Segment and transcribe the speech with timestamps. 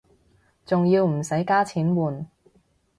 [0.65, 2.27] 仲要唔使加錢換